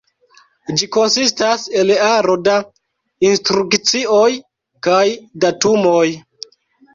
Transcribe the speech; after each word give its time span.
Ĝi 0.79 0.87
konsistas 0.95 1.65
el 1.81 1.91
aro 2.05 2.37
da 2.47 2.55
instrukcioj 3.29 4.31
kaj 4.89 5.05
datumoj. 5.45 6.09